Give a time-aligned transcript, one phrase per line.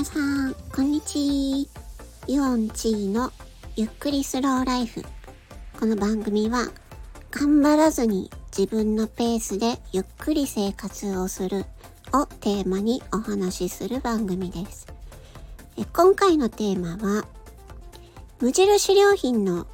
[0.00, 1.82] 皆さん、こんにちは。
[2.26, 3.30] ユオンチーの
[3.76, 5.04] ゆっくりスローライフ。
[5.78, 6.68] この番組は、
[7.30, 11.66] 頑張らずに自分のペースでゆっくり生活をする
[12.14, 14.86] をテーマにお話しする番組です。
[15.76, 17.26] え今回のテーマは、
[18.40, 19.66] 無印良品の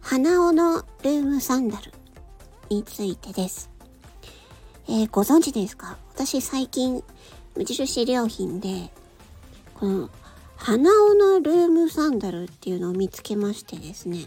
[0.00, 1.92] 花尾のルームサンダル
[2.68, 3.70] についてです。
[4.88, 5.96] えー、ご存知ですか？
[6.16, 7.04] 私最近
[7.54, 8.90] 無印良品で
[9.78, 10.10] この
[10.56, 14.26] 鼻緒のルームサンダルっていうのを見つけましてですね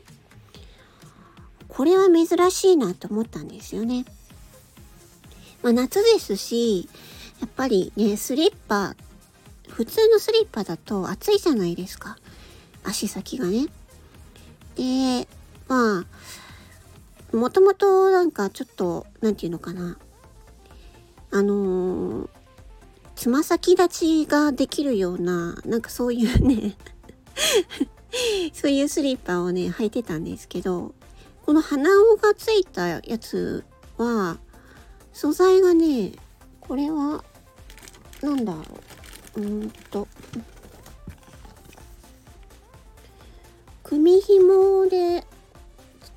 [1.68, 4.05] これは珍しいなと思ったんですよね。
[5.62, 6.90] まあ、夏ですし
[7.40, 8.96] やっぱりねスリッパ
[9.70, 12.18] 普通のスリッパだと暑いじゃないですか
[12.84, 13.68] 足先がね。
[14.76, 15.27] で
[15.68, 16.05] ま
[17.34, 19.98] あもともとなんかちょっと何て言うのかな
[21.32, 22.41] あのー
[23.15, 26.76] つま先立ちができるような、なんかそういうね
[28.53, 30.93] そういうスリッパをね、履いてたんですけど、
[31.45, 33.63] この鼻緒がついたやつ
[33.98, 34.37] は、
[35.13, 36.12] 素材がね、
[36.59, 37.23] これは、
[38.21, 38.62] なんだろ
[39.35, 39.41] う。
[39.41, 40.07] うんと、
[43.84, 45.25] 組紐で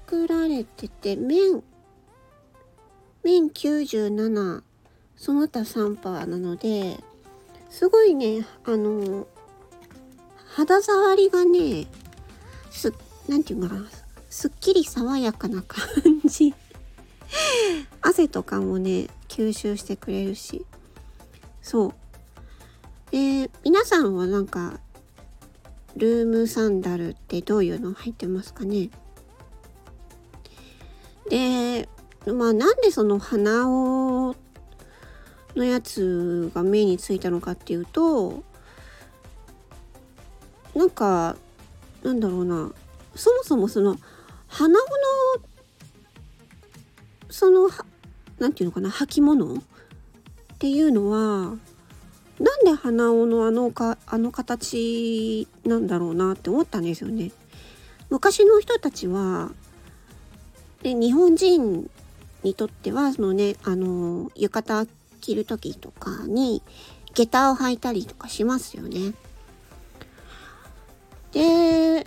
[0.07, 1.63] 作られてて、面、
[3.23, 4.63] 面97、
[5.17, 6.99] その他3パーなので
[7.71, 9.27] すごいねあの
[10.47, 11.87] 肌触りがね
[12.71, 12.93] す
[13.29, 13.85] なんていうかな
[14.29, 15.85] すっきり爽やかな感
[16.25, 16.55] じ。
[18.03, 20.67] 汗とかもね吸収してくれるし。
[21.63, 21.95] そう。
[23.11, 24.81] で皆さんはなんか
[25.97, 28.91] ルームサンダルってどういうの入ってますかね？
[31.31, 31.89] で
[32.27, 34.35] まあなんでその鼻を
[35.57, 38.43] のやつが目についたのかっていうと
[40.75, 41.37] なんか
[42.03, 42.73] なんだろうな
[43.15, 43.97] そもそもその
[44.49, 44.89] 鼻緒の
[47.31, 47.69] その
[48.39, 49.57] 何て言うのかな履物？
[49.57, 49.61] っ
[50.59, 51.57] ていうのは
[52.41, 57.33] なんで鼻緒のあのかあの形なんだろうなって思ったんですよね。
[58.11, 59.51] 昔の人たちは
[60.83, 61.91] で日本人
[62.43, 64.87] にとってはそのねあの浴衣
[65.25, 66.63] 着る時とかに
[67.15, 69.15] 下駄を履いたりとかしますよね。
[71.33, 72.07] で、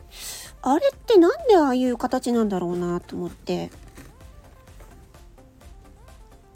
[0.62, 3.72] あれってなんでああいう形なんだろうなと思って。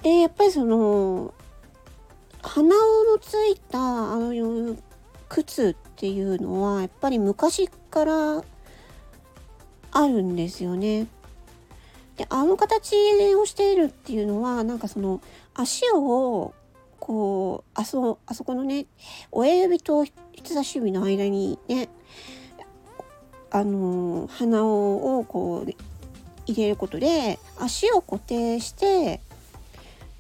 [0.04, 1.34] で、やっぱりその、
[2.44, 4.76] 鼻緒のついたあの
[5.30, 8.44] 靴っていうのはやっぱり昔から
[9.92, 11.08] あるんですよね。
[12.18, 12.96] であの形
[13.36, 15.22] をしているっていうのはなんかその
[15.54, 16.54] 足を
[17.00, 18.86] こうあそあそこのね
[19.32, 20.16] 親指と人
[20.54, 21.90] 差し指の間にね
[23.50, 25.72] あの鼻をこう
[26.46, 29.20] 入れることで足を固定して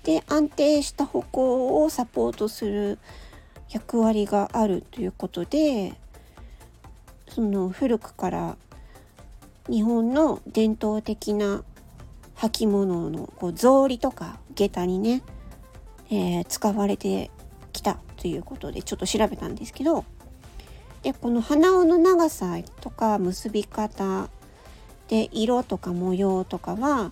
[0.03, 3.00] で安定した歩行をサポートする
[3.69, 5.94] 役割があるということで
[7.30, 8.58] その古くから
[9.69, 11.63] 日本の伝統的な
[12.36, 15.23] 履物のこう草履とか下駄にね、
[16.09, 17.31] えー、使われて
[17.73, 20.06] きたということでちょっと調べたんですけど
[21.03, 24.29] でこの鼻緒の長さとか結び方
[25.07, 27.12] で色とか模様とかは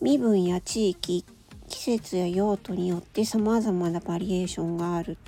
[0.00, 1.24] 身分や地域
[1.68, 5.18] 季節や用途によって様々なバリエーションがある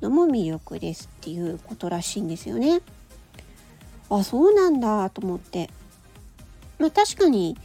[0.00, 2.80] のも魅力ですっていうことらしいんですよね。
[4.10, 5.70] あそうなんだと思って
[6.78, 7.56] まあ確かに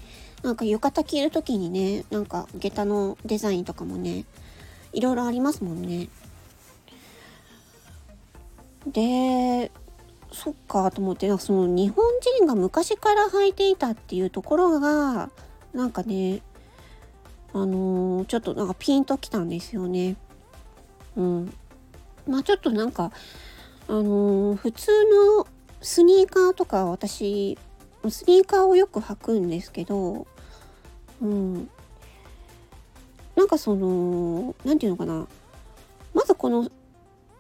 [0.44, 4.26] なんか浴衣着る時にねなんか下駄のデザインとかもね
[4.94, 6.08] いろいろありますもんね。
[8.88, 9.72] で
[10.32, 12.06] そっかと思ってその日本
[12.38, 15.30] 人が昔から履いていたっていうところが
[15.74, 16.42] なんかね
[17.54, 20.18] あのー、ちょっとなんかピンときたんですよね。
[21.18, 21.54] うん。
[22.28, 23.12] まあちょっとなんか
[23.88, 24.92] あのー、普通
[25.38, 25.48] の
[25.82, 27.58] スニーカーとか私
[28.08, 30.26] スニーカーをよく履くんですけど、
[31.22, 31.70] うん。
[33.36, 35.28] なんかその、何て言うのかな。
[36.14, 36.70] まずこの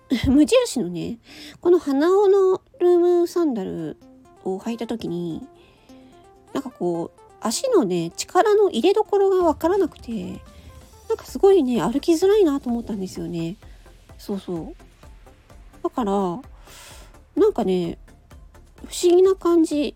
[0.27, 1.19] 無印のね、
[1.61, 3.97] この鼻緒のルームサンダル
[4.43, 5.45] を履いた時に、
[6.53, 10.41] なんかこう、足のね、力の入れどころがわからなくて、
[11.07, 13.55] なんかすごいね、歩きづらいなと思ったんですよね。
[14.17, 14.75] そうそう。
[15.83, 16.11] だから、
[17.35, 17.97] なんかね、
[18.85, 19.95] 不思議な感じ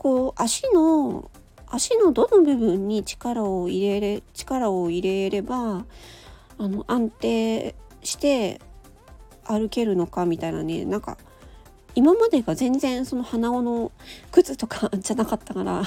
[0.00, 1.30] こう足の
[1.68, 5.84] 足のどの部分に力を入れれ力を入れれば
[6.56, 8.62] あの安定して
[9.44, 11.18] 歩けるのかみたいなねなんか
[11.94, 13.92] 今までが全然その鼻緒の
[14.32, 15.82] 靴とかじゃなかったから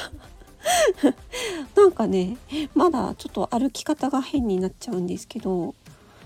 [1.76, 2.38] なんかね
[2.76, 5.74] まだちょっと歩き方が変になっちゃうんですけど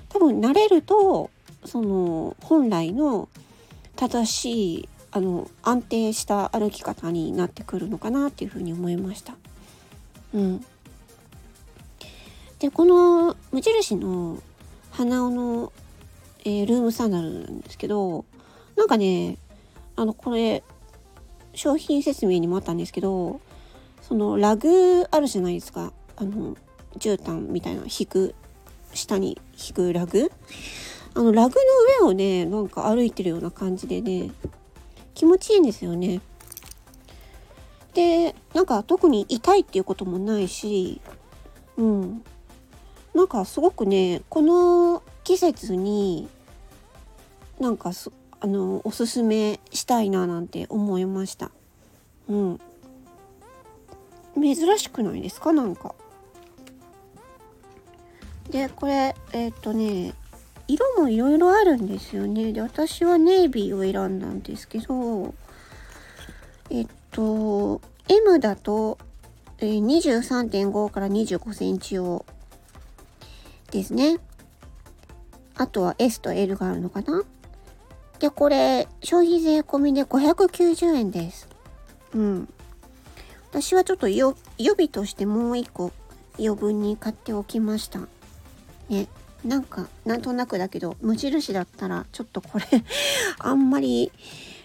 [0.09, 1.29] 多分慣れると
[1.63, 3.29] その本来の
[3.95, 9.35] 正しいあの安定した歩き方になってくるのかなっていうふうに思いました。
[10.33, 10.65] うん、
[12.59, 14.41] でこの無印の
[14.91, 15.73] 鼻緒の、
[16.43, 18.25] えー、ルームサンダルなんですけど
[18.75, 19.37] なんかね
[19.95, 20.63] あのこれ
[21.53, 23.39] 商品説明にもあったんですけど
[24.01, 25.91] そのラグあるじゃないですか。
[26.15, 26.55] あの
[26.97, 28.33] 絨毯みたいな引く
[28.93, 30.31] 下に引くラグ。
[31.13, 31.55] あのラグ
[32.01, 34.31] の上をねなんか歩いてるような感じでね
[35.17, 36.21] 気持ちいいんですよね。
[37.95, 41.01] でなんか特に痛いっていうこともないし
[41.75, 42.23] うん
[43.15, 46.29] なんかすごくねこの季節に
[47.59, 47.93] なんか
[48.39, 51.49] あのおすすめしたいななんて思いました。
[52.29, 52.61] うん
[54.35, 55.51] 珍しくないですか？
[55.51, 55.95] なんか。
[58.51, 60.13] でこれえっ、ー、とね
[60.67, 62.51] 色もいろいろあるんですよね。
[62.51, 65.33] で私はネイビーを選んだんですけど
[66.69, 68.97] えっと M だと、
[69.59, 72.25] え、23.5から25センチ用
[73.71, 74.17] ですね。
[75.55, 77.23] あとは S と L があるのかな。
[78.19, 81.49] でこれ消費税込みで590円です。
[82.13, 82.53] うん。
[83.51, 85.91] 私はちょっと予備としてもう一個
[86.37, 88.01] 余分に買っておきました。
[88.89, 89.07] ね。
[89.47, 92.65] なんかなんとなくだけど無印だったらちょっとこれ
[93.39, 94.11] あんまり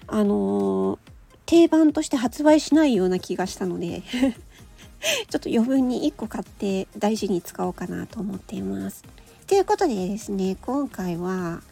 [0.09, 0.99] あのー、
[1.47, 4.03] 定番として発売しないような気がしたので
[5.31, 9.05] ちょっと余分に1個買って大事に使おうかなと思っています。
[9.47, 11.63] ということでですね今回は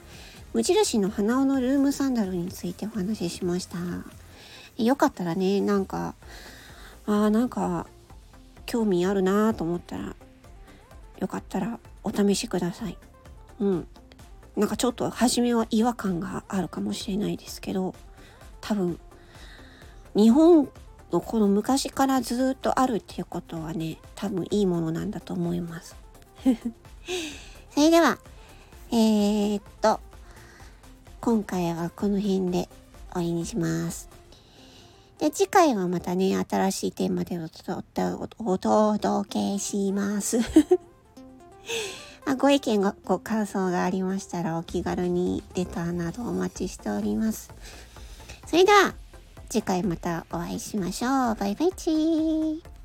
[0.53, 3.79] 無印の鼻緒のルームサンダルについてお話ししました。
[4.77, 6.15] よかったらねなんか
[7.07, 7.87] あーなんか
[8.67, 10.15] 興味あるなと思ったら
[11.21, 12.99] よかったらお試しください。
[13.61, 13.87] うん。
[14.57, 17.95] なんかちょっと初めは違和感があるかもしれないですけど
[18.61, 18.99] 多分
[20.15, 20.69] 日本
[21.13, 25.97] のこの昔からずっとあるっていうことはね多分いいものなんだと思います。
[27.71, 28.19] それでは
[28.91, 30.01] えー、っと
[31.21, 32.69] 今回はこの辺で
[33.13, 34.09] 終わりにします。
[35.19, 40.39] で次回はまたね新しいテーマでお届けします。
[42.27, 47.51] あご意見ごご感想がありましたらお気軽にレターなどお待ちしております。
[48.47, 48.95] それでは
[49.49, 51.35] 次回またお会いしましょう。
[51.35, 52.80] バイバイチー。